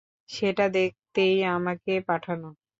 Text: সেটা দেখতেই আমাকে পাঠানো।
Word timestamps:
সেটা 0.29 0.65
দেখতেই 0.69 1.35
আমাকে 1.47 1.91
পাঠানো। 2.07 2.47